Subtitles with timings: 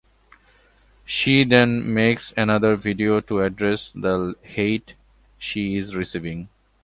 [1.05, 4.95] She then makes another video to address the hate
[5.37, 6.49] she is receiving.